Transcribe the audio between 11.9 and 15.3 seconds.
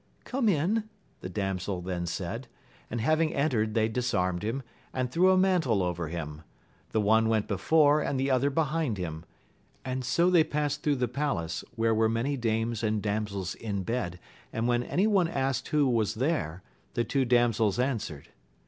were many dames and damsels in bed, and when any one